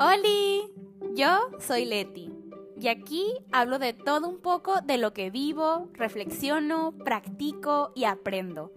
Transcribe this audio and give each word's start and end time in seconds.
¡Holi! 0.00 0.72
Yo 1.16 1.50
soy 1.58 1.84
Leti 1.84 2.30
y 2.80 2.86
aquí 2.86 3.34
hablo 3.50 3.80
de 3.80 3.94
todo 3.94 4.28
un 4.28 4.38
poco 4.38 4.80
de 4.80 4.96
lo 4.96 5.12
que 5.12 5.30
vivo, 5.30 5.88
reflexiono, 5.92 6.92
practico 7.04 7.90
y 7.96 8.04
aprendo. 8.04 8.70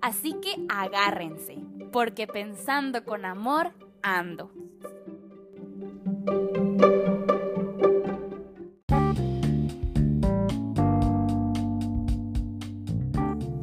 Así 0.00 0.34
que 0.34 0.54
agárrense, 0.68 1.58
porque 1.90 2.28
pensando 2.28 3.04
con 3.04 3.24
amor 3.24 3.72
ando. 4.02 4.52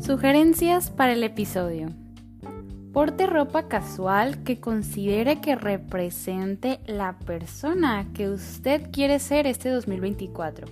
Sugerencias 0.01 0.91
para 0.91 1.13
el 1.13 1.23
episodio. 1.23 1.87
Porte 2.95 3.27
ropa 3.27 3.67
casual 3.67 4.41
que 4.43 4.61
considere 4.61 5.41
que 5.41 5.57
represente 5.57 6.79
la 6.85 7.19
persona 7.19 8.07
que 8.13 8.29
usted 8.29 8.89
quiere 8.89 9.19
ser 9.19 9.47
este 9.47 9.67
2024. 9.67 10.65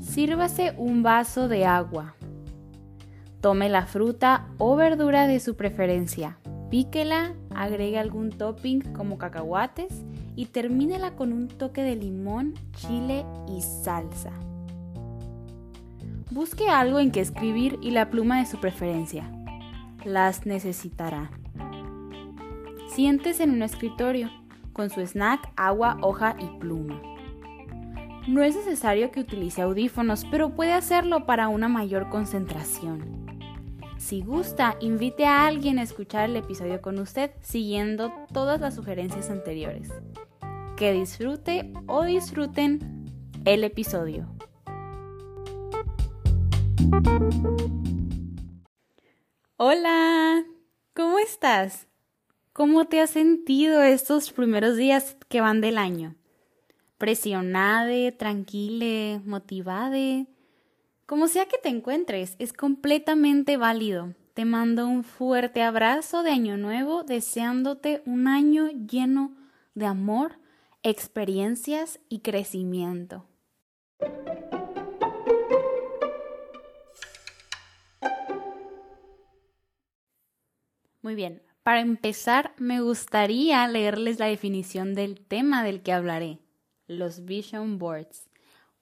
Sírvase 0.00 0.72
un 0.78 1.02
vaso 1.02 1.46
de 1.46 1.66
agua. 1.66 2.14
Tome 3.42 3.68
la 3.68 3.84
fruta 3.84 4.48
o 4.56 4.76
verdura 4.76 5.26
de 5.26 5.40
su 5.40 5.56
preferencia. 5.56 6.38
Píquela, 6.70 7.34
agregue 7.54 7.98
algún 7.98 8.30
topping 8.30 8.80
como 8.94 9.18
cacahuates 9.18 9.92
y 10.36 10.46
termínela 10.46 11.16
con 11.16 11.34
un 11.34 11.48
toque 11.48 11.82
de 11.82 11.96
limón, 11.96 12.54
chile 12.76 13.26
y 13.46 13.60
salsa. 13.60 14.32
Busque 16.30 16.70
algo 16.70 16.98
en 16.98 17.10
que 17.10 17.20
escribir 17.20 17.78
y 17.82 17.90
la 17.90 18.08
pluma 18.08 18.38
de 18.38 18.46
su 18.46 18.58
preferencia 18.58 19.33
las 20.04 20.46
necesitará. 20.46 21.30
Siéntese 22.88 23.44
en 23.44 23.50
un 23.50 23.62
escritorio 23.62 24.30
con 24.72 24.90
su 24.90 25.00
snack, 25.00 25.52
agua, 25.56 25.98
hoja 26.02 26.36
y 26.38 26.46
pluma. 26.58 27.00
No 28.26 28.42
es 28.42 28.56
necesario 28.56 29.10
que 29.10 29.20
utilice 29.20 29.62
audífonos, 29.62 30.24
pero 30.30 30.54
puede 30.54 30.72
hacerlo 30.72 31.26
para 31.26 31.48
una 31.48 31.68
mayor 31.68 32.08
concentración. 32.08 33.24
Si 33.98 34.22
gusta, 34.22 34.76
invite 34.80 35.26
a 35.26 35.46
alguien 35.46 35.78
a 35.78 35.82
escuchar 35.82 36.28
el 36.28 36.36
episodio 36.36 36.80
con 36.80 36.98
usted 36.98 37.30
siguiendo 37.40 38.12
todas 38.32 38.60
las 38.60 38.74
sugerencias 38.74 39.30
anteriores. 39.30 39.90
Que 40.76 40.92
disfrute 40.92 41.72
o 41.86 42.04
disfruten 42.04 43.10
el 43.44 43.64
episodio. 43.64 44.26
Hola, 49.66 50.44
¿cómo 50.92 51.18
estás? 51.18 51.86
¿Cómo 52.52 52.84
te 52.84 53.00
has 53.00 53.08
sentido 53.08 53.80
estos 53.82 54.30
primeros 54.30 54.76
días 54.76 55.16
que 55.30 55.40
van 55.40 55.62
del 55.62 55.78
año? 55.78 56.16
¿Presionade, 56.98 58.12
tranquile, 58.12 59.22
motivade? 59.24 60.26
Como 61.06 61.28
sea 61.28 61.46
que 61.46 61.56
te 61.56 61.70
encuentres, 61.70 62.36
es 62.38 62.52
completamente 62.52 63.56
válido. 63.56 64.12
Te 64.34 64.44
mando 64.44 64.86
un 64.86 65.02
fuerte 65.02 65.62
abrazo 65.62 66.22
de 66.22 66.32
Año 66.32 66.58
Nuevo, 66.58 67.02
deseándote 67.02 68.02
un 68.04 68.28
año 68.28 68.68
lleno 68.68 69.34
de 69.74 69.86
amor, 69.86 70.40
experiencias 70.82 72.00
y 72.10 72.18
crecimiento. 72.18 73.24
Muy 81.04 81.14
bien, 81.14 81.42
para 81.62 81.80
empezar 81.80 82.54
me 82.56 82.80
gustaría 82.80 83.68
leerles 83.68 84.18
la 84.18 84.24
definición 84.24 84.94
del 84.94 85.20
tema 85.20 85.62
del 85.62 85.82
que 85.82 85.92
hablaré, 85.92 86.38
los 86.86 87.26
vision 87.26 87.78
boards. 87.78 88.30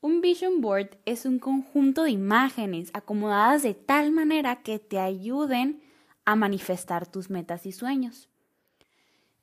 Un 0.00 0.20
vision 0.20 0.60
board 0.60 0.98
es 1.04 1.26
un 1.26 1.40
conjunto 1.40 2.04
de 2.04 2.12
imágenes 2.12 2.92
acomodadas 2.94 3.64
de 3.64 3.74
tal 3.74 4.12
manera 4.12 4.62
que 4.62 4.78
te 4.78 5.00
ayuden 5.00 5.82
a 6.24 6.36
manifestar 6.36 7.08
tus 7.08 7.28
metas 7.28 7.66
y 7.66 7.72
sueños. 7.72 8.28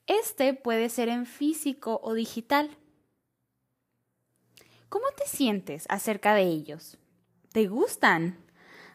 Este 0.08 0.54
puede 0.54 0.88
ser 0.88 1.10
en 1.10 1.26
físico 1.26 2.00
o 2.02 2.14
digital. 2.14 2.70
¿Cómo 4.88 5.08
te 5.18 5.28
sientes 5.28 5.86
acerca 5.90 6.34
de 6.34 6.44
ellos? 6.44 6.98
¿Te 7.52 7.68
gustan? 7.68 8.38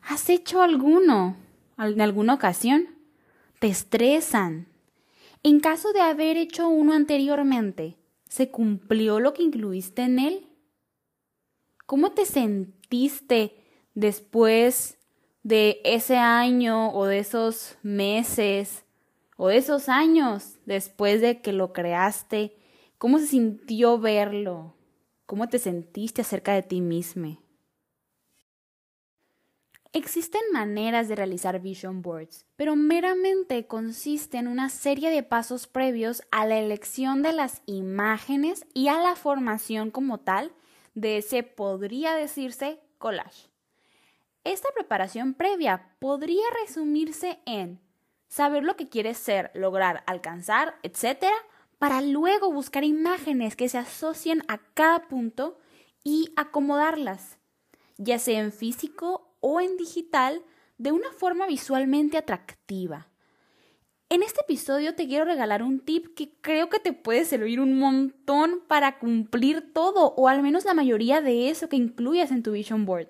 ¿Has 0.00 0.30
hecho 0.30 0.62
alguno 0.62 1.36
en 1.76 2.00
alguna 2.00 2.32
ocasión? 2.32 3.03
Te 3.64 3.70
estresan. 3.70 4.68
En 5.42 5.58
caso 5.58 5.94
de 5.94 6.02
haber 6.02 6.36
hecho 6.36 6.68
uno 6.68 6.92
anteriormente, 6.92 7.96
¿se 8.28 8.50
cumplió 8.50 9.20
lo 9.20 9.32
que 9.32 9.42
incluiste 9.42 10.02
en 10.02 10.18
él? 10.18 10.46
¿Cómo 11.86 12.12
te 12.12 12.26
sentiste 12.26 13.56
después 13.94 14.98
de 15.44 15.80
ese 15.82 16.18
año 16.18 16.92
o 16.92 17.06
de 17.06 17.20
esos 17.20 17.78
meses 17.82 18.84
o 19.38 19.48
de 19.48 19.56
esos 19.56 19.88
años 19.88 20.58
después 20.66 21.22
de 21.22 21.40
que 21.40 21.54
lo 21.54 21.72
creaste? 21.72 22.58
¿Cómo 22.98 23.18
se 23.18 23.28
sintió 23.28 23.98
verlo? 23.98 24.74
¿Cómo 25.24 25.48
te 25.48 25.58
sentiste 25.58 26.20
acerca 26.20 26.52
de 26.52 26.64
ti 26.64 26.82
mismo? 26.82 27.38
Existen 29.96 30.42
maneras 30.52 31.06
de 31.06 31.14
realizar 31.14 31.60
vision 31.60 32.02
boards, 32.02 32.46
pero 32.56 32.74
meramente 32.74 33.68
consiste 33.68 34.38
en 34.38 34.48
una 34.48 34.68
serie 34.68 35.08
de 35.08 35.22
pasos 35.22 35.68
previos 35.68 36.24
a 36.32 36.44
la 36.46 36.58
elección 36.58 37.22
de 37.22 37.32
las 37.32 37.62
imágenes 37.66 38.66
y 38.74 38.88
a 38.88 38.98
la 39.00 39.14
formación 39.14 39.92
como 39.92 40.18
tal 40.18 40.50
de 40.94 41.18
ese 41.18 41.44
podría 41.44 42.16
decirse 42.16 42.80
collage. 42.98 43.48
Esta 44.42 44.68
preparación 44.74 45.32
previa 45.32 45.94
podría 46.00 46.42
resumirse 46.60 47.38
en 47.46 47.78
saber 48.26 48.64
lo 48.64 48.74
que 48.74 48.88
quieres 48.88 49.16
ser, 49.16 49.52
lograr, 49.54 50.02
alcanzar, 50.08 50.74
etc., 50.82 51.26
para 51.78 52.00
luego 52.00 52.50
buscar 52.50 52.82
imágenes 52.82 53.54
que 53.54 53.68
se 53.68 53.78
asocien 53.78 54.42
a 54.48 54.58
cada 54.74 55.06
punto 55.06 55.56
y 56.02 56.32
acomodarlas, 56.34 57.38
ya 57.96 58.18
sea 58.18 58.40
en 58.40 58.50
físico 58.50 59.23
o 59.46 59.60
en 59.60 59.76
digital 59.76 60.42
de 60.78 60.90
una 60.90 61.12
forma 61.12 61.46
visualmente 61.46 62.16
atractiva. 62.16 63.08
En 64.08 64.22
este 64.22 64.40
episodio 64.40 64.94
te 64.94 65.06
quiero 65.06 65.26
regalar 65.26 65.62
un 65.62 65.80
tip 65.80 66.14
que 66.14 66.32
creo 66.40 66.70
que 66.70 66.78
te 66.78 66.94
puede 66.94 67.26
servir 67.26 67.60
un 67.60 67.78
montón 67.78 68.62
para 68.66 68.98
cumplir 68.98 69.74
todo 69.74 70.14
o 70.16 70.28
al 70.28 70.40
menos 70.40 70.64
la 70.64 70.72
mayoría 70.72 71.20
de 71.20 71.50
eso 71.50 71.68
que 71.68 71.76
incluyas 71.76 72.30
en 72.30 72.42
tu 72.42 72.52
vision 72.52 72.86
board. 72.86 73.08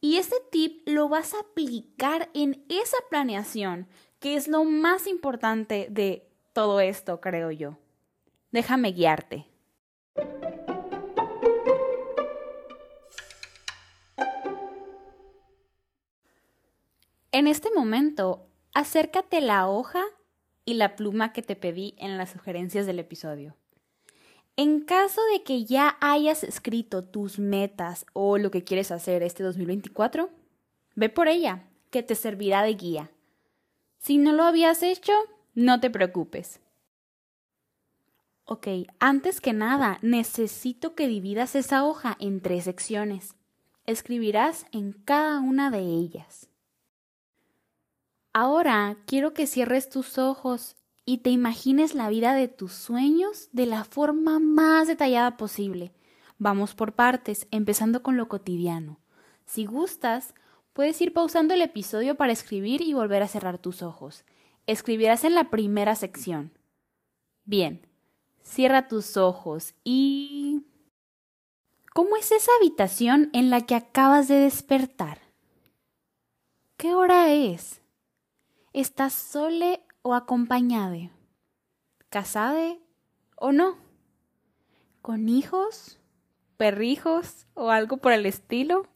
Y 0.00 0.16
este 0.16 0.34
tip 0.50 0.82
lo 0.88 1.08
vas 1.08 1.34
a 1.34 1.40
aplicar 1.40 2.30
en 2.34 2.64
esa 2.68 2.96
planeación, 3.08 3.86
que 4.18 4.34
es 4.34 4.48
lo 4.48 4.64
más 4.64 5.06
importante 5.06 5.86
de 5.88 6.28
todo 6.52 6.80
esto, 6.80 7.20
creo 7.20 7.52
yo. 7.52 7.78
Déjame 8.50 8.90
guiarte. 8.90 9.46
En 17.32 17.46
este 17.46 17.68
momento, 17.74 18.48
acércate 18.74 19.40
la 19.40 19.68
hoja 19.68 20.02
y 20.64 20.74
la 20.74 20.96
pluma 20.96 21.32
que 21.32 21.42
te 21.42 21.54
pedí 21.54 21.94
en 21.98 22.18
las 22.18 22.30
sugerencias 22.30 22.86
del 22.86 22.98
episodio. 22.98 23.56
En 24.56 24.80
caso 24.80 25.20
de 25.32 25.44
que 25.44 25.64
ya 25.64 25.96
hayas 26.00 26.42
escrito 26.42 27.04
tus 27.04 27.38
metas 27.38 28.04
o 28.12 28.36
lo 28.36 28.50
que 28.50 28.64
quieres 28.64 28.90
hacer 28.90 29.22
este 29.22 29.44
2024, 29.44 30.28
ve 30.96 31.08
por 31.08 31.28
ella, 31.28 31.64
que 31.90 32.02
te 32.02 32.14
servirá 32.14 32.62
de 32.62 32.74
guía. 32.74 33.10
Si 33.98 34.18
no 34.18 34.32
lo 34.32 34.42
habías 34.42 34.82
hecho, 34.82 35.12
no 35.54 35.80
te 35.80 35.88
preocupes. 35.88 36.60
Ok, 38.44 38.66
antes 38.98 39.40
que 39.40 39.52
nada, 39.52 39.98
necesito 40.02 40.96
que 40.96 41.06
dividas 41.06 41.54
esa 41.54 41.84
hoja 41.84 42.16
en 42.18 42.40
tres 42.40 42.64
secciones. 42.64 43.36
Escribirás 43.86 44.66
en 44.72 44.92
cada 44.92 45.38
una 45.38 45.70
de 45.70 45.78
ellas. 45.78 46.49
Ahora 48.32 48.96
quiero 49.06 49.34
que 49.34 49.46
cierres 49.46 49.88
tus 49.88 50.16
ojos 50.16 50.76
y 51.04 51.18
te 51.18 51.30
imagines 51.30 51.94
la 51.94 52.08
vida 52.08 52.32
de 52.34 52.46
tus 52.46 52.72
sueños 52.72 53.48
de 53.52 53.66
la 53.66 53.82
forma 53.84 54.38
más 54.38 54.86
detallada 54.86 55.36
posible. 55.36 55.92
Vamos 56.38 56.74
por 56.74 56.94
partes, 56.94 57.48
empezando 57.50 58.02
con 58.02 58.16
lo 58.16 58.28
cotidiano. 58.28 59.00
Si 59.46 59.66
gustas, 59.66 60.34
puedes 60.72 61.00
ir 61.00 61.12
pausando 61.12 61.54
el 61.54 61.62
episodio 61.62 62.14
para 62.14 62.32
escribir 62.32 62.82
y 62.82 62.94
volver 62.94 63.22
a 63.22 63.28
cerrar 63.28 63.58
tus 63.58 63.82
ojos. 63.82 64.24
Escribirás 64.66 65.24
en 65.24 65.34
la 65.34 65.50
primera 65.50 65.96
sección. 65.96 66.52
Bien, 67.44 67.84
cierra 68.42 68.86
tus 68.86 69.16
ojos 69.16 69.74
y... 69.82 70.66
¿Cómo 71.92 72.16
es 72.16 72.30
esa 72.30 72.52
habitación 72.60 73.30
en 73.32 73.50
la 73.50 73.66
que 73.66 73.74
acabas 73.74 74.28
de 74.28 74.36
despertar? 74.36 75.18
¿Qué 76.76 76.94
hora 76.94 77.32
es? 77.32 77.80
¿Estás 78.72 79.14
sole 79.14 79.82
o 80.02 80.14
acompañade? 80.14 81.10
¿Casade 82.08 82.80
o 83.34 83.50
no? 83.50 83.78
¿Con 85.02 85.28
hijos? 85.28 85.98
¿Perrijos? 86.56 87.48
¿O 87.54 87.70
algo 87.70 87.96
por 87.96 88.12
el 88.12 88.26
estilo? 88.26 88.86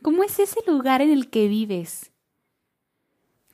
¿Cómo 0.00 0.24
es 0.24 0.38
ese 0.38 0.60
lugar 0.66 1.02
en 1.02 1.10
el 1.10 1.28
que 1.28 1.48
vives? 1.48 2.12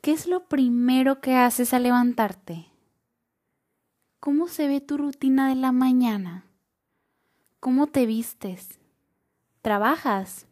¿Qué 0.02 0.12
es 0.12 0.28
lo 0.28 0.46
primero 0.46 1.20
que 1.20 1.34
haces 1.34 1.74
al 1.74 1.82
levantarte? 1.82 2.68
¿Cómo 4.20 4.46
se 4.46 4.68
ve 4.68 4.80
tu 4.80 4.98
rutina 4.98 5.48
de 5.48 5.56
la 5.56 5.72
mañana? 5.72 6.46
¿Cómo 7.58 7.88
te 7.88 8.06
vistes? 8.06 8.78
¿Trabajas? 9.62 10.46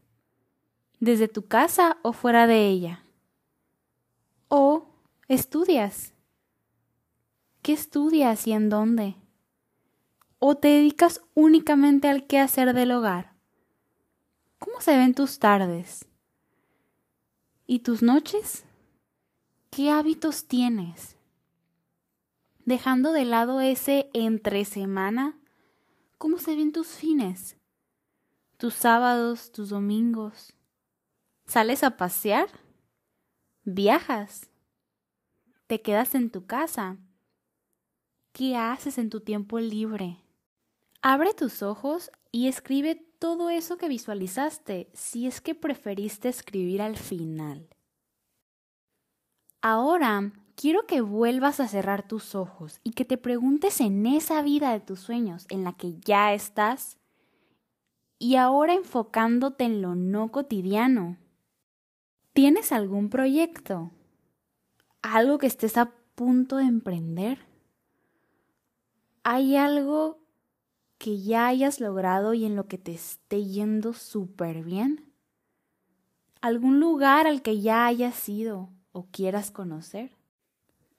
¿Desde 0.99 1.29
tu 1.29 1.47
casa 1.47 1.99
o 2.03 2.13
fuera 2.13 2.49
de 2.49 2.67
ella? 2.67 3.06
¿O 5.29 5.35
estudias? 5.35 6.13
¿Qué 7.63 7.73
estudias 7.73 8.47
y 8.47 8.53
en 8.53 8.69
dónde? 8.69 9.17
¿O 10.39 10.57
te 10.57 10.69
dedicas 10.69 11.21
únicamente 11.35 12.07
al 12.07 12.29
quehacer 12.29 12.75
del 12.75 12.93
hogar? 12.93 13.35
¿Cómo 14.61 14.81
se 14.81 14.97
ven 14.97 15.15
tus 15.15 15.41
tardes? 15.41 16.07
¿Y 17.67 17.81
tus 17.81 18.03
noches? 18.03 18.65
¿Qué 19.71 19.91
hábitos 19.91 20.47
tienes? 20.47 21.17
Dejando 22.65 23.11
de 23.11 23.25
lado 23.25 23.61
ese 23.61 24.09
entre 24.13 24.65
semana, 24.65 25.37
¿cómo 26.19 26.39
se 26.39 26.55
ven 26.55 26.71
tus 26.71 26.87
fines? 26.87 27.57
Tus 28.59 28.75
sábados, 28.75 29.51
tus 29.51 29.71
domingos. 29.71 30.55
¿Sales 31.47 31.83
a 31.83 31.97
pasear? 31.97 32.49
¿Viajas? 33.65 34.51
¿Te 35.67 35.83
quedas 35.83 36.15
en 36.15 36.31
tu 36.31 36.47
casa? 36.47 36.97
¿Qué 38.33 38.57
haces 38.57 38.99
en 38.99 39.11
tu 39.11 39.21
tiempo 39.21 39.59
libre? 39.59 40.19
Abre 41.03 41.35
tus 41.35 41.61
ojos 41.61 42.13
y 42.31 42.47
escribe 42.47 42.95
todo 43.19 43.51
eso 43.51 43.77
que 43.77 43.89
visualizaste 43.89 44.91
si 44.95 45.27
es 45.27 45.41
que 45.41 45.57
preferiste 45.57 46.29
escribir 46.29 46.83
al 46.83 46.97
final. 46.97 47.69
Ahora 49.61 50.33
quiero 50.55 50.87
que 50.87 51.01
vuelvas 51.01 51.59
a 51.59 51.67
cerrar 51.67 52.07
tus 52.07 52.37
ojos 52.37 52.79
y 52.85 52.93
que 52.93 53.05
te 53.05 53.19
preguntes 53.19 53.81
en 53.81 54.07
esa 54.07 54.43
vida 54.43 54.71
de 54.73 54.79
tus 54.79 55.01
sueños 55.01 55.47
en 55.49 55.65
la 55.65 55.73
que 55.73 55.99
ya 55.99 56.33
estás 56.33 56.97
y 58.21 58.37
ahora 58.37 58.75
enfocándote 58.75 59.65
en 59.65 59.83
lo 59.83 59.97
no 59.97 60.31
cotidiano. 60.31 61.17
¿Tienes 62.33 62.71
algún 62.71 63.11
proyecto? 63.11 63.91
¿Algo 65.13 65.39
que 65.39 65.47
estés 65.47 65.77
a 65.77 65.93
punto 66.17 66.57
de 66.57 66.65
emprender? 66.65 67.39
¿Hay 69.23 69.55
algo 69.55 70.19
que 70.99 71.23
ya 71.23 71.47
hayas 71.47 71.79
logrado 71.79 72.35
y 72.35 72.45
en 72.45 72.57
lo 72.57 72.67
que 72.67 72.77
te 72.77 72.93
esté 72.93 73.45
yendo 73.45 73.93
súper 73.93 74.65
bien? 74.65 75.13
¿Algún 76.41 76.81
lugar 76.81 77.29
al 77.29 77.43
que 77.43 77.61
ya 77.61 77.87
hayas 77.87 78.29
ido 78.29 78.71
o 78.91 79.07
quieras 79.13 79.53
conocer? 79.53 80.11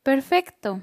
Perfecto. 0.04 0.82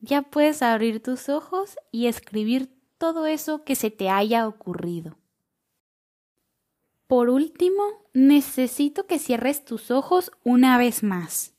Ya 0.00 0.22
puedes 0.22 0.62
abrir 0.62 1.02
tus 1.02 1.28
ojos 1.28 1.76
y 1.90 2.06
escribir 2.06 2.74
todo 2.96 3.26
eso 3.26 3.64
que 3.64 3.74
se 3.74 3.90
te 3.90 4.08
haya 4.08 4.48
ocurrido. 4.48 5.18
Por 7.06 7.28
último, 7.28 7.82
necesito 8.14 9.06
que 9.06 9.18
cierres 9.18 9.62
tus 9.62 9.90
ojos 9.90 10.32
una 10.42 10.78
vez 10.78 11.02
más. 11.02 11.52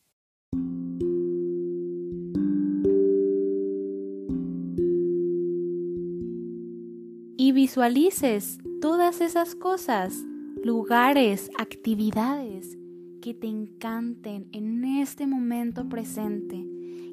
Y 7.37 7.51
visualices 7.51 8.59
todas 8.81 9.21
esas 9.21 9.55
cosas, 9.55 10.23
lugares, 10.63 11.49
actividades 11.57 12.77
que 13.21 13.33
te 13.33 13.47
encanten 13.47 14.47
en 14.51 14.83
este 14.83 15.27
momento 15.27 15.87
presente 15.87 16.55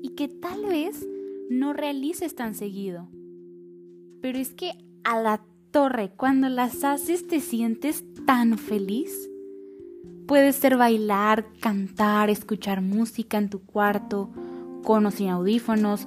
y 0.02 0.10
que 0.16 0.28
tal 0.28 0.66
vez 0.66 1.06
no 1.48 1.72
realices 1.72 2.34
tan 2.34 2.54
seguido. 2.54 3.08
Pero 4.20 4.38
es 4.38 4.52
que 4.52 4.72
a 5.04 5.20
la 5.20 5.44
torre, 5.70 6.10
cuando 6.16 6.48
las 6.48 6.84
haces 6.84 7.26
te 7.26 7.40
sientes 7.40 8.04
tan 8.26 8.58
feliz. 8.58 9.29
Puede 10.30 10.52
ser 10.52 10.76
bailar, 10.76 11.44
cantar, 11.58 12.30
escuchar 12.30 12.82
música 12.82 13.36
en 13.36 13.50
tu 13.50 13.66
cuarto, 13.66 14.30
con 14.84 15.04
o 15.04 15.10
sin 15.10 15.28
audífonos, 15.28 16.06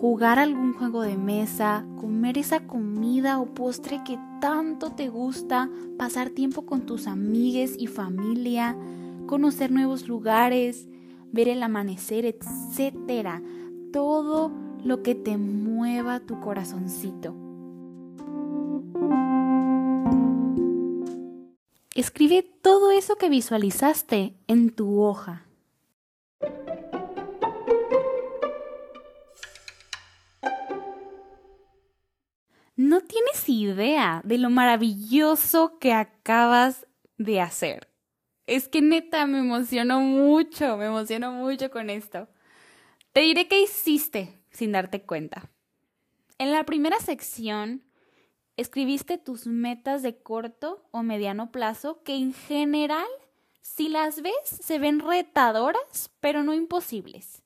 jugar 0.00 0.38
algún 0.38 0.72
juego 0.72 1.02
de 1.02 1.16
mesa, 1.16 1.84
comer 1.98 2.38
esa 2.38 2.60
comida 2.68 3.40
o 3.40 3.46
postre 3.54 4.02
que 4.06 4.20
tanto 4.40 4.92
te 4.92 5.08
gusta, 5.08 5.68
pasar 5.98 6.30
tiempo 6.30 6.64
con 6.64 6.86
tus 6.86 7.08
amigues 7.08 7.74
y 7.76 7.88
familia, 7.88 8.76
conocer 9.26 9.72
nuevos 9.72 10.06
lugares, 10.06 10.86
ver 11.32 11.48
el 11.48 11.60
amanecer, 11.60 12.24
etcétera. 12.24 13.42
Todo 13.92 14.52
lo 14.84 15.02
que 15.02 15.16
te 15.16 15.38
mueva 15.38 16.20
tu 16.20 16.38
corazoncito. 16.38 17.45
Escribe 21.96 22.42
todo 22.42 22.90
eso 22.90 23.16
que 23.16 23.30
visualizaste 23.30 24.34
en 24.48 24.68
tu 24.68 25.00
hoja. 25.00 25.46
No 32.76 33.00
tienes 33.00 33.48
idea 33.48 34.20
de 34.24 34.36
lo 34.36 34.50
maravilloso 34.50 35.78
que 35.78 35.94
acabas 35.94 36.86
de 37.16 37.40
hacer. 37.40 37.88
Es 38.46 38.68
que 38.68 38.82
neta 38.82 39.24
me 39.24 39.38
emociono 39.38 40.00
mucho, 40.00 40.76
me 40.76 40.84
emociono 40.84 41.32
mucho 41.32 41.70
con 41.70 41.88
esto. 41.88 42.28
Te 43.14 43.20
diré 43.20 43.48
qué 43.48 43.62
hiciste 43.62 44.38
sin 44.50 44.72
darte 44.72 45.00
cuenta. 45.00 45.48
En 46.36 46.52
la 46.52 46.64
primera 46.64 46.98
sección 47.00 47.86
escribiste 48.56 49.18
tus 49.18 49.46
metas 49.46 50.02
de 50.02 50.16
corto 50.16 50.82
o 50.90 51.02
mediano 51.02 51.52
plazo 51.52 52.02
que 52.02 52.14
en 52.14 52.32
general, 52.32 53.06
si 53.60 53.88
las 53.88 54.22
ves, 54.22 54.34
se 54.44 54.78
ven 54.78 55.00
retadoras, 55.00 56.10
pero 56.20 56.42
no 56.42 56.54
imposibles. 56.54 57.42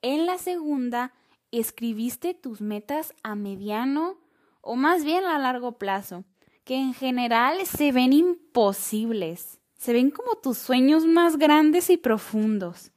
En 0.00 0.26
la 0.26 0.38
segunda, 0.38 1.12
escribiste 1.50 2.34
tus 2.34 2.60
metas 2.60 3.14
a 3.22 3.34
mediano 3.34 4.18
o 4.60 4.76
más 4.76 5.04
bien 5.04 5.24
a 5.24 5.38
largo 5.38 5.72
plazo, 5.72 6.24
que 6.64 6.76
en 6.76 6.94
general 6.94 7.66
se 7.66 7.90
ven 7.90 8.12
imposibles, 8.12 9.58
se 9.76 9.92
ven 9.92 10.10
como 10.10 10.36
tus 10.36 10.58
sueños 10.58 11.04
más 11.04 11.36
grandes 11.36 11.90
y 11.90 11.96
profundos. 11.96 12.92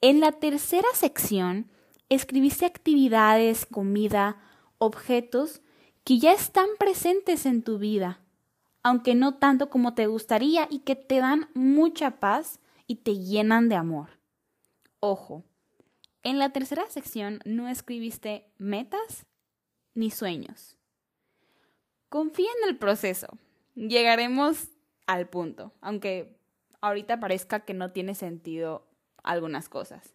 En 0.00 0.18
la 0.18 0.32
tercera 0.32 0.88
sección, 0.94 1.70
escribiste 2.08 2.66
actividades, 2.66 3.66
comida, 3.66 4.40
objetos 4.78 5.62
que 6.04 6.18
ya 6.18 6.32
están 6.32 6.68
presentes 6.78 7.46
en 7.46 7.62
tu 7.62 7.78
vida, 7.78 8.20
aunque 8.82 9.14
no 9.14 9.34
tanto 9.34 9.70
como 9.70 9.94
te 9.94 10.06
gustaría 10.06 10.66
y 10.70 10.80
que 10.80 10.96
te 10.96 11.18
dan 11.18 11.48
mucha 11.54 12.18
paz 12.20 12.60
y 12.86 12.96
te 12.96 13.18
llenan 13.18 13.68
de 13.68 13.76
amor. 13.76 14.18
Ojo, 15.00 15.44
en 16.22 16.38
la 16.38 16.50
tercera 16.50 16.88
sección 16.88 17.40
no 17.44 17.68
escribiste 17.68 18.50
metas 18.58 19.26
ni 19.94 20.10
sueños. 20.10 20.76
Confía 22.08 22.50
en 22.62 22.68
el 22.68 22.76
proceso. 22.76 23.28
Llegaremos 23.74 24.68
al 25.06 25.28
punto, 25.28 25.72
aunque 25.80 26.36
ahorita 26.80 27.20
parezca 27.20 27.60
que 27.60 27.74
no 27.74 27.92
tiene 27.92 28.14
sentido 28.14 28.86
algunas 29.22 29.68
cosas. 29.68 30.14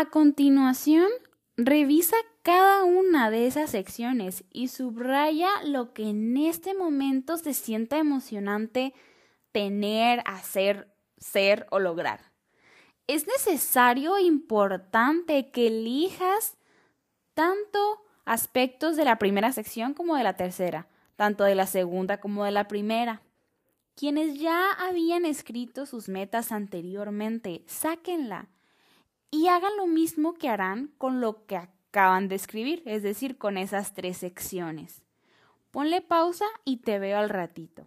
A 0.00 0.06
continuación, 0.06 1.10
revisa 1.58 2.16
cada 2.40 2.84
una 2.84 3.28
de 3.28 3.46
esas 3.46 3.68
secciones 3.68 4.44
y 4.50 4.68
subraya 4.68 5.50
lo 5.66 5.92
que 5.92 6.08
en 6.08 6.38
este 6.38 6.72
momento 6.72 7.36
se 7.36 7.52
sienta 7.52 7.98
emocionante 7.98 8.94
tener, 9.52 10.22
hacer, 10.24 10.90
ser 11.18 11.66
o 11.70 11.80
lograr. 11.80 12.32
Es 13.08 13.26
necesario 13.26 14.16
e 14.16 14.22
importante 14.22 15.50
que 15.50 15.66
elijas 15.66 16.56
tanto 17.34 18.02
aspectos 18.24 18.96
de 18.96 19.04
la 19.04 19.18
primera 19.18 19.52
sección 19.52 19.92
como 19.92 20.16
de 20.16 20.24
la 20.24 20.34
tercera, 20.34 20.88
tanto 21.16 21.44
de 21.44 21.54
la 21.54 21.66
segunda 21.66 22.20
como 22.20 22.46
de 22.46 22.52
la 22.52 22.68
primera. 22.68 23.20
Quienes 23.96 24.40
ya 24.40 24.72
habían 24.72 25.26
escrito 25.26 25.84
sus 25.84 26.08
metas 26.08 26.52
anteriormente, 26.52 27.64
sáquenla 27.66 28.48
y 29.30 29.48
hagan 29.48 29.76
lo 29.76 29.86
mismo 29.86 30.34
que 30.34 30.48
harán 30.48 30.92
con 30.98 31.20
lo 31.20 31.46
que 31.46 31.56
acaban 31.56 32.28
de 32.28 32.34
escribir, 32.34 32.82
es 32.86 33.02
decir, 33.02 33.38
con 33.38 33.58
esas 33.58 33.94
tres 33.94 34.18
secciones. 34.18 35.02
Ponle 35.70 36.00
pausa 36.00 36.46
y 36.64 36.78
te 36.78 36.98
veo 36.98 37.18
al 37.18 37.28
ratito. 37.28 37.86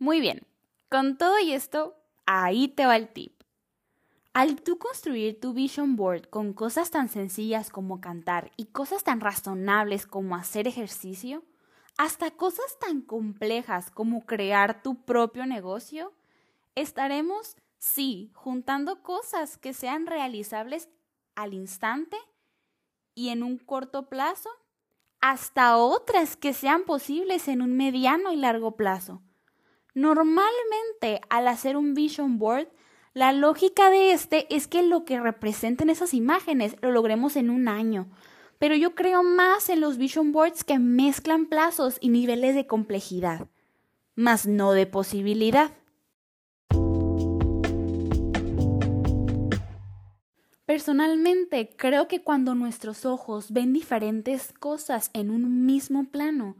Muy 0.00 0.20
bien, 0.20 0.46
con 0.88 1.18
todo 1.18 1.38
y 1.40 1.52
esto, 1.52 1.96
ahí 2.26 2.68
te 2.68 2.86
va 2.86 2.96
el 2.96 3.08
tip. 3.08 3.42
Al 4.32 4.62
tú 4.62 4.78
construir 4.78 5.40
tu 5.40 5.52
vision 5.52 5.96
board 5.96 6.28
con 6.28 6.52
cosas 6.52 6.90
tan 6.90 7.08
sencillas 7.08 7.70
como 7.70 8.00
cantar 8.00 8.52
y 8.56 8.66
cosas 8.66 9.02
tan 9.02 9.20
razonables 9.20 10.06
como 10.06 10.36
hacer 10.36 10.68
ejercicio, 10.68 11.42
hasta 11.98 12.30
cosas 12.30 12.78
tan 12.78 13.02
complejas 13.02 13.90
como 13.90 14.24
crear 14.24 14.82
tu 14.82 15.04
propio 15.04 15.46
negocio, 15.46 16.14
estaremos, 16.76 17.56
sí, 17.78 18.30
juntando 18.34 19.02
cosas 19.02 19.58
que 19.58 19.74
sean 19.74 20.06
realizables 20.06 20.88
al 21.34 21.54
instante 21.54 22.16
y 23.14 23.30
en 23.30 23.42
un 23.42 23.58
corto 23.58 24.08
plazo, 24.08 24.48
hasta 25.20 25.76
otras 25.76 26.36
que 26.36 26.54
sean 26.54 26.84
posibles 26.84 27.48
en 27.48 27.62
un 27.62 27.76
mediano 27.76 28.32
y 28.32 28.36
largo 28.36 28.76
plazo. 28.76 29.20
Normalmente, 29.92 31.20
al 31.28 31.48
hacer 31.48 31.76
un 31.76 31.94
vision 31.94 32.38
board, 32.38 32.68
la 33.12 33.32
lógica 33.32 33.90
de 33.90 34.12
este 34.12 34.46
es 34.54 34.68
que 34.68 34.84
lo 34.84 35.04
que 35.04 35.18
representen 35.18 35.90
esas 35.90 36.14
imágenes 36.14 36.76
lo 36.80 36.92
logremos 36.92 37.34
en 37.34 37.50
un 37.50 37.66
año. 37.66 38.08
Pero 38.58 38.74
yo 38.74 38.94
creo 38.94 39.22
más 39.22 39.68
en 39.68 39.80
los 39.80 39.98
vision 39.98 40.32
boards 40.32 40.64
que 40.64 40.78
mezclan 40.78 41.46
plazos 41.46 41.96
y 42.00 42.08
niveles 42.08 42.54
de 42.54 42.66
complejidad, 42.66 43.48
más 44.14 44.46
no 44.46 44.72
de 44.72 44.86
posibilidad. 44.86 45.72
Personalmente 50.66 51.74
creo 51.76 52.08
que 52.08 52.22
cuando 52.22 52.54
nuestros 52.54 53.06
ojos 53.06 53.52
ven 53.52 53.72
diferentes 53.72 54.52
cosas 54.52 55.10
en 55.14 55.30
un 55.30 55.64
mismo 55.64 56.10
plano, 56.10 56.56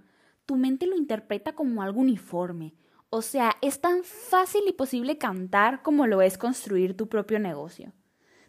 tu 0.46 0.56
mente 0.56 0.86
lo 0.86 0.96
interpreta 0.96 1.54
como 1.54 1.82
algo 1.82 2.00
uniforme, 2.00 2.74
o 3.10 3.22
sea, 3.22 3.56
es 3.60 3.80
tan 3.80 4.04
fácil 4.04 4.62
y 4.68 4.72
posible 4.72 5.18
cantar 5.18 5.82
como 5.82 6.06
lo 6.06 6.22
es 6.22 6.38
construir 6.38 6.96
tu 6.96 7.08
propio 7.08 7.38
negocio. 7.38 7.92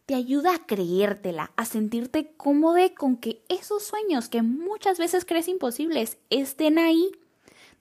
Te 0.10 0.16
ayuda 0.16 0.56
a 0.56 0.66
creértela, 0.66 1.52
a 1.56 1.66
sentirte 1.66 2.34
cómodo 2.36 2.80
con 2.98 3.16
que 3.16 3.44
esos 3.48 3.84
sueños 3.84 4.28
que 4.28 4.42
muchas 4.42 4.98
veces 4.98 5.24
crees 5.24 5.48
imposibles 5.48 6.18
estén 6.32 6.80
ahí, 6.80 7.12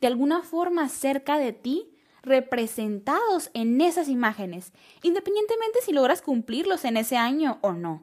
de 0.02 0.08
alguna 0.08 0.42
forma 0.42 0.90
cerca 0.90 1.38
de 1.38 1.54
ti, 1.54 1.90
representados 2.20 3.50
en 3.54 3.80
esas 3.80 4.10
imágenes, 4.10 4.74
independientemente 5.02 5.78
si 5.80 5.94
logras 5.94 6.20
cumplirlos 6.20 6.84
en 6.84 6.98
ese 6.98 7.16
año 7.16 7.60
o 7.62 7.72
no. 7.72 8.02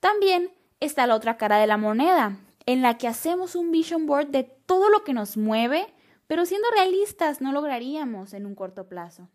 También 0.00 0.50
está 0.80 1.06
la 1.06 1.14
otra 1.14 1.36
cara 1.36 1.58
de 1.58 1.66
la 1.66 1.76
moneda, 1.76 2.38
en 2.64 2.80
la 2.80 2.96
que 2.96 3.08
hacemos 3.08 3.56
un 3.56 3.70
vision 3.70 4.06
board 4.06 4.28
de 4.28 4.44
todo 4.44 4.88
lo 4.88 5.04
que 5.04 5.12
nos 5.12 5.36
mueve, 5.36 5.86
pero 6.28 6.46
siendo 6.46 6.70
realistas, 6.70 7.42
no 7.42 7.52
lograríamos 7.52 8.32
en 8.32 8.46
un 8.46 8.54
corto 8.54 8.88
plazo. 8.88 9.28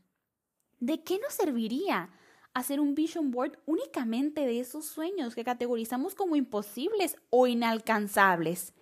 ¿De 0.79 1.03
qué 1.03 1.19
nos 1.19 1.35
serviría 1.35 2.09
hacer 2.53 2.79
un 2.79 2.95
vision 2.95 3.31
board 3.31 3.57
únicamente 3.65 4.41
de 4.41 4.59
esos 4.59 4.85
sueños 4.85 5.35
que 5.35 5.43
categorizamos 5.43 6.15
como 6.15 6.35
imposibles 6.35 7.17
o 7.29 7.47
inalcanzables? 7.47 8.73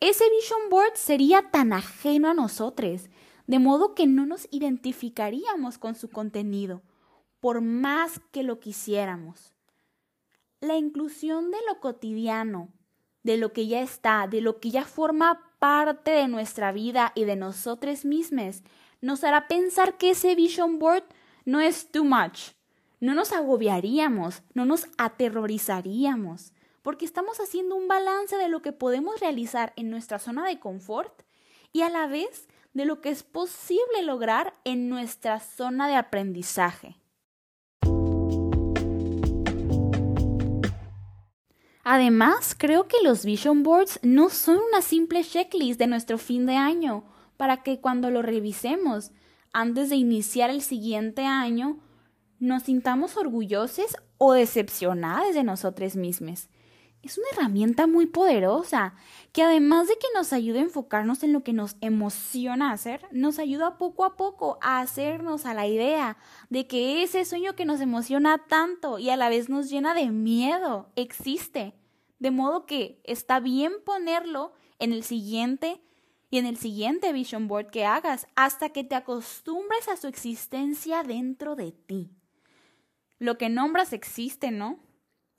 Ese 0.00 0.24
vision 0.30 0.68
board 0.70 0.96
sería 0.96 1.50
tan 1.50 1.72
ajeno 1.72 2.30
a 2.30 2.34
nosotros, 2.34 3.08
de 3.46 3.58
modo 3.58 3.94
que 3.94 4.06
no 4.06 4.26
nos 4.26 4.48
identificaríamos 4.50 5.78
con 5.78 5.94
su 5.94 6.10
contenido, 6.10 6.82
por 7.40 7.60
más 7.60 8.20
que 8.32 8.42
lo 8.42 8.58
quisiéramos. 8.58 9.54
La 10.60 10.76
inclusión 10.76 11.50
de 11.50 11.58
lo 11.68 11.80
cotidiano, 11.80 12.72
de 13.22 13.36
lo 13.36 13.52
que 13.52 13.66
ya 13.66 13.80
está, 13.80 14.26
de 14.26 14.40
lo 14.40 14.60
que 14.60 14.70
ya 14.70 14.84
forma 14.84 15.54
parte 15.58 16.10
de 16.10 16.28
nuestra 16.28 16.72
vida 16.72 17.12
y 17.14 17.24
de 17.24 17.36
nosotros 17.36 18.04
mismos, 18.04 18.62
nos 19.00 19.24
hará 19.24 19.48
pensar 19.48 19.98
que 19.98 20.10
ese 20.10 20.34
vision 20.34 20.78
board 20.78 21.04
no 21.44 21.60
es 21.60 21.90
too 21.90 22.04
much. 22.04 22.52
No 23.04 23.12
nos 23.12 23.34
agobiaríamos, 23.34 24.42
no 24.54 24.64
nos 24.64 24.86
aterrorizaríamos, 24.96 26.54
porque 26.80 27.04
estamos 27.04 27.38
haciendo 27.38 27.76
un 27.76 27.86
balance 27.86 28.34
de 28.38 28.48
lo 28.48 28.62
que 28.62 28.72
podemos 28.72 29.20
realizar 29.20 29.74
en 29.76 29.90
nuestra 29.90 30.18
zona 30.18 30.46
de 30.46 30.58
confort 30.58 31.12
y 31.70 31.82
a 31.82 31.90
la 31.90 32.06
vez 32.06 32.48
de 32.72 32.86
lo 32.86 33.02
que 33.02 33.10
es 33.10 33.22
posible 33.22 34.02
lograr 34.04 34.54
en 34.64 34.88
nuestra 34.88 35.38
zona 35.40 35.86
de 35.86 35.96
aprendizaje. 35.96 36.96
Además, 41.82 42.56
creo 42.56 42.88
que 42.88 43.02
los 43.04 43.26
vision 43.26 43.62
boards 43.62 44.00
no 44.02 44.30
son 44.30 44.56
una 44.56 44.80
simple 44.80 45.22
checklist 45.22 45.78
de 45.78 45.88
nuestro 45.88 46.16
fin 46.16 46.46
de 46.46 46.56
año 46.56 47.04
para 47.36 47.62
que 47.62 47.82
cuando 47.82 48.08
lo 48.08 48.22
revisemos 48.22 49.10
antes 49.52 49.90
de 49.90 49.96
iniciar 49.96 50.48
el 50.48 50.62
siguiente 50.62 51.26
año 51.26 51.83
nos 52.44 52.64
sintamos 52.64 53.16
orgullosos 53.16 53.96
o 54.18 54.32
decepcionados 54.32 55.34
de 55.34 55.42
nosotros 55.42 55.96
mismos. 55.96 56.48
Es 57.02 57.18
una 57.18 57.26
herramienta 57.32 57.86
muy 57.86 58.06
poderosa 58.06 58.94
que 59.32 59.42
además 59.42 59.88
de 59.88 59.98
que 59.98 60.06
nos 60.14 60.32
ayuda 60.32 60.60
a 60.60 60.62
enfocarnos 60.62 61.22
en 61.22 61.34
lo 61.34 61.42
que 61.42 61.52
nos 61.52 61.76
emociona 61.82 62.72
hacer, 62.72 63.06
nos 63.12 63.38
ayuda 63.38 63.76
poco 63.76 64.06
a 64.06 64.16
poco 64.16 64.58
a 64.62 64.80
hacernos 64.80 65.44
a 65.44 65.52
la 65.52 65.66
idea 65.66 66.16
de 66.48 66.66
que 66.66 67.02
ese 67.02 67.26
sueño 67.26 67.56
que 67.56 67.66
nos 67.66 67.82
emociona 67.82 68.38
tanto 68.48 68.98
y 68.98 69.10
a 69.10 69.16
la 69.16 69.28
vez 69.28 69.50
nos 69.50 69.68
llena 69.68 69.92
de 69.92 70.10
miedo 70.10 70.88
existe. 70.96 71.74
De 72.18 72.30
modo 72.30 72.64
que 72.64 73.02
está 73.04 73.38
bien 73.38 73.72
ponerlo 73.84 74.52
en 74.78 74.94
el 74.94 75.02
siguiente 75.02 75.82
y 76.30 76.38
en 76.38 76.46
el 76.46 76.56
siguiente 76.56 77.12
vision 77.12 77.48
board 77.48 77.70
que 77.70 77.84
hagas 77.84 78.26
hasta 78.34 78.70
que 78.70 78.82
te 78.82 78.94
acostumbres 78.94 79.88
a 79.88 79.98
su 79.98 80.06
existencia 80.06 81.02
dentro 81.02 81.54
de 81.54 81.72
ti. 81.72 82.10
Lo 83.18 83.38
que 83.38 83.48
nombras 83.48 83.92
existe, 83.92 84.50
¿no? 84.50 84.78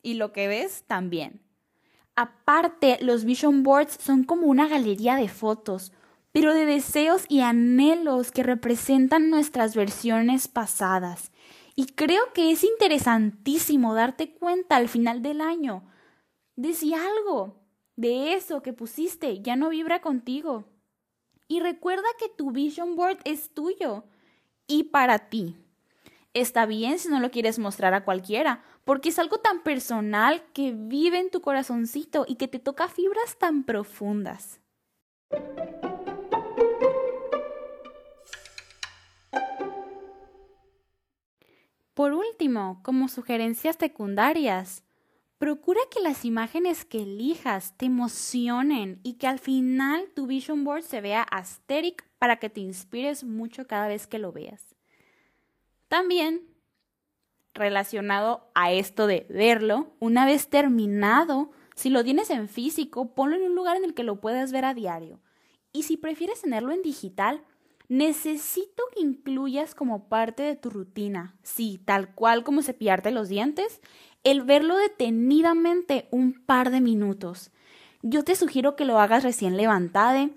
Y 0.02 0.16
lo 0.16 0.32
que 0.32 0.48
ves 0.48 0.84
también. 0.88 1.42
Aparte, 2.16 2.98
los 3.02 3.26
vision 3.26 3.64
boards 3.64 3.98
son 4.02 4.24
como 4.24 4.48
una 4.48 4.68
galería 4.68 5.16
de 5.16 5.28
fotos, 5.28 5.92
pero 6.32 6.54
de 6.54 6.66
deseos 6.66 7.26
y 7.28 7.42
anhelos 7.42 8.32
que 8.32 8.44
representan 8.44 9.30
nuestras 9.30 9.76
versiones 9.76 10.48
pasadas. 10.48 11.32
Y 11.76 11.88
creo 11.88 12.32
que 12.34 12.52
es 12.52 12.64
interesantísimo 12.64 13.94
darte 13.94 14.34
cuenta 14.34 14.78
al 14.78 14.88
final 14.88 15.22
del 15.22 15.42
año 15.42 15.84
de 16.56 16.74
si 16.74 16.94
algo 16.94 17.62
de 17.96 18.34
eso 18.34 18.62
que 18.62 18.74
pusiste 18.74 19.42
ya 19.42 19.56
no 19.56 19.70
vibra 19.70 20.02
contigo. 20.02 20.66
Y 21.48 21.60
recuerda 21.60 22.08
que 22.18 22.30
tu 22.30 22.52
vision 22.52 22.96
board 22.96 23.20
es 23.24 23.54
tuyo 23.54 24.06
y 24.68 24.86
para 24.86 25.30
ti. 25.30 25.56
Está 26.36 26.66
bien 26.66 27.00
si 27.00 27.08
no 27.08 27.22
lo 27.22 27.32
quieres 27.32 27.60
mostrar 27.60 27.94
a 27.94 28.04
cualquiera, 28.04 28.62
porque 28.84 29.08
es 29.08 29.20
algo 29.20 29.38
tan 29.38 29.64
personal 29.64 30.44
que 30.52 30.74
vive 30.76 31.18
en 31.18 31.32
tu 31.32 31.40
corazoncito 31.40 32.26
y 32.28 32.36
que 32.36 32.50
te 32.50 32.60
toca 32.60 32.90
fibras 32.90 33.38
tan 33.40 33.64
profundas. 33.64 34.60
Por 41.94 42.12
último, 42.12 42.82
como 42.84 43.08
sugerencias 43.08 43.78
secundarias, 43.80 44.84
procura 45.38 45.80
que 45.90 46.02
las 46.02 46.26
imágenes 46.26 46.84
que 46.84 47.04
elijas 47.04 47.78
te 47.78 47.86
emocionen 47.86 49.00
y 49.04 49.14
que 49.14 49.28
al 49.28 49.40
final 49.40 50.10
tu 50.14 50.28
vision 50.28 50.66
board 50.66 50.84
se 50.84 51.00
vea 51.00 51.24
asteric 51.24 52.06
para 52.20 52.40
que 52.40 52.50
te 52.50 52.60
inspires 52.60 53.24
mucho 53.24 53.68
cada 53.68 53.88
vez 53.88 54.06
que 54.06 54.20
lo 54.20 54.34
veas. 54.34 54.75
También 55.88 56.42
relacionado 57.54 58.52
a 58.54 58.72
esto 58.72 59.08
de 59.08 59.26
verlo, 59.30 59.96
una 60.00 60.26
vez 60.26 60.50
terminado, 60.50 61.52
si 61.76 61.90
lo 61.90 62.04
tienes 62.04 62.30
en 62.30 62.50
físico, 62.50 63.16
ponlo 63.16 63.36
en 63.36 63.44
un 63.44 63.56
lugar 63.56 63.78
en 63.78 63.86
el 63.86 63.94
que 63.94 64.04
lo 64.04 64.20
puedas 64.20 64.52
ver 64.52 64.66
a 64.66 64.74
diario. 64.74 65.22
Y 65.72 65.84
si 65.84 65.98
prefieres 65.98 66.42
tenerlo 66.42 66.72
en 66.72 66.82
digital, 66.82 67.42
necesito 67.88 68.84
que 68.94 69.02
incluyas 69.02 69.76
como 69.76 70.08
parte 70.10 70.44
de 70.44 70.56
tu 70.56 70.70
rutina, 70.70 71.36
sí, 71.44 71.82
tal 71.86 72.14
cual 72.14 72.44
como 72.44 72.62
cepillarte 72.62 73.12
los 73.12 73.30
dientes, 73.30 73.82
el 74.24 74.42
verlo 74.42 74.78
detenidamente 74.78 76.08
un 76.12 76.34
par 76.46 76.72
de 76.72 76.82
minutos. 76.82 77.52
Yo 78.02 78.24
te 78.24 78.36
sugiero 78.36 78.76
que 78.76 78.86
lo 78.86 79.00
hagas 79.00 79.24
recién 79.24 79.58
levantada, 79.58 80.30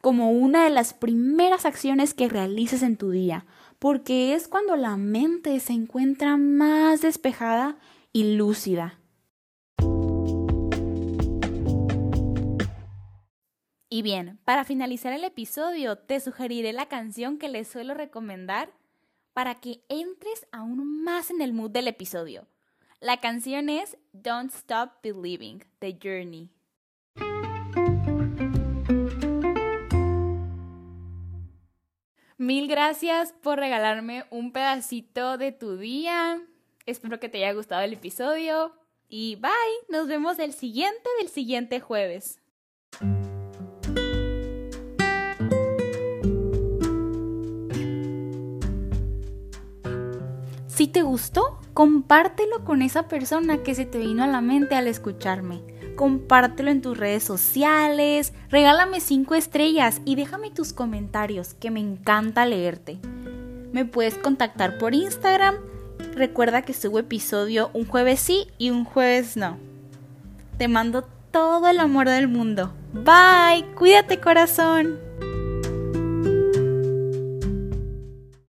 como 0.00 0.32
una 0.32 0.64
de 0.64 0.70
las 0.70 0.94
primeras 0.94 1.64
acciones 1.64 2.14
que 2.14 2.28
realices 2.28 2.82
en 2.82 2.96
tu 2.96 3.10
día, 3.10 3.46
porque 3.82 4.36
es 4.36 4.46
cuando 4.46 4.76
la 4.76 4.96
mente 4.96 5.58
se 5.58 5.72
encuentra 5.72 6.36
más 6.36 7.00
despejada 7.00 7.76
y 8.12 8.36
lúcida. 8.36 9.00
Y 13.88 14.02
bien, 14.02 14.38
para 14.44 14.62
finalizar 14.62 15.12
el 15.12 15.24
episodio, 15.24 15.98
te 15.98 16.20
sugeriré 16.20 16.72
la 16.72 16.86
canción 16.86 17.38
que 17.38 17.48
les 17.48 17.66
suelo 17.66 17.94
recomendar 17.94 18.70
para 19.32 19.56
que 19.56 19.82
entres 19.88 20.46
aún 20.52 21.02
más 21.02 21.30
en 21.30 21.42
el 21.42 21.52
mood 21.52 21.72
del 21.72 21.88
episodio. 21.88 22.46
La 23.00 23.16
canción 23.16 23.68
es 23.68 23.96
Don't 24.12 24.54
Stop 24.54 25.02
Believing, 25.02 25.64
The 25.80 25.98
Journey. 26.00 26.50
Mil 32.42 32.66
gracias 32.66 33.32
por 33.40 33.60
regalarme 33.60 34.24
un 34.30 34.50
pedacito 34.50 35.38
de 35.38 35.52
tu 35.52 35.76
día. 35.76 36.42
Espero 36.86 37.20
que 37.20 37.28
te 37.28 37.38
haya 37.38 37.52
gustado 37.52 37.82
el 37.82 37.92
episodio. 37.92 38.72
Y 39.08 39.36
bye, 39.36 39.52
nos 39.88 40.08
vemos 40.08 40.40
el 40.40 40.52
siguiente 40.52 41.08
del 41.20 41.28
siguiente 41.28 41.78
jueves. 41.78 42.40
Si 50.66 50.88
te 50.88 51.02
gustó, 51.02 51.60
compártelo 51.74 52.64
con 52.64 52.82
esa 52.82 53.06
persona 53.06 53.62
que 53.62 53.76
se 53.76 53.86
te 53.86 53.98
vino 53.98 54.24
a 54.24 54.26
la 54.26 54.40
mente 54.40 54.74
al 54.74 54.88
escucharme. 54.88 55.62
Compártelo 55.96 56.70
en 56.70 56.82
tus 56.82 56.96
redes 56.96 57.22
sociales, 57.22 58.32
regálame 58.48 59.00
5 59.00 59.34
estrellas 59.34 60.00
y 60.04 60.16
déjame 60.16 60.50
tus 60.50 60.72
comentarios, 60.72 61.54
que 61.54 61.70
me 61.70 61.80
encanta 61.80 62.46
leerte. 62.46 62.98
Me 63.72 63.84
puedes 63.84 64.16
contactar 64.16 64.78
por 64.78 64.94
Instagram. 64.94 65.56
Recuerda 66.14 66.62
que 66.62 66.74
subo 66.74 66.98
episodio 66.98 67.70
un 67.72 67.86
jueves 67.86 68.20
sí 68.20 68.46
y 68.58 68.70
un 68.70 68.84
jueves 68.84 69.36
no. 69.36 69.58
Te 70.58 70.68
mando 70.68 71.04
todo 71.30 71.68
el 71.68 71.80
amor 71.80 72.08
del 72.08 72.28
mundo. 72.28 72.72
Bye, 72.92 73.64
cuídate 73.74 74.20
corazón. 74.20 74.98